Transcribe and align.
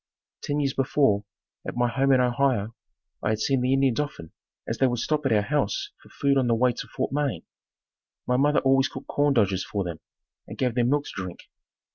Ten 0.41 0.59
years 0.59 0.73
before, 0.73 1.25
at 1.67 1.75
my 1.75 1.87
home 1.87 2.11
in 2.11 2.19
Ohio, 2.21 2.73
I 3.21 3.29
had 3.29 3.39
seen 3.39 3.61
the 3.61 3.71
Indians 3.71 3.99
often 3.99 4.31
as 4.67 4.79
they 4.79 4.87
would 4.87 4.97
stop 4.97 5.27
at 5.27 5.31
our 5.31 5.43
house 5.43 5.91
for 6.01 6.09
food 6.09 6.39
on 6.39 6.47
the 6.47 6.55
way 6.55 6.71
to 6.73 6.87
Fort 6.87 7.11
Wayne. 7.13 7.43
My 8.25 8.35
mother 8.35 8.61
always 8.61 8.87
cooked 8.87 9.05
corn 9.05 9.35
dodgers 9.35 9.63
for 9.63 9.83
them 9.83 9.99
and 10.47 10.57
gave 10.57 10.73
them 10.73 10.89
milk 10.89 11.03
to 11.03 11.11
drink. 11.13 11.41